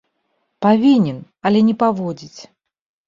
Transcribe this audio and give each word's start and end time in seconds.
Павінен, 0.65 1.19
але 1.49 1.59
не 1.67 1.75
паводзіць. 1.85 2.41